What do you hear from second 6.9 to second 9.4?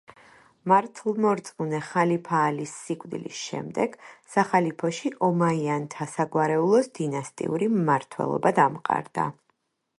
დინასტიური მმართველობა დამყარდა.